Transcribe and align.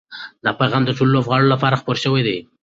دا 0.43 0.51
پیغام 0.59 0.81
د 0.85 0.91
ټولو 0.97 1.11
لوبغاړو 1.15 1.51
لپاره 1.53 1.79
خپور 1.81 1.97
شوی 2.03 2.21
دی. 2.27 2.37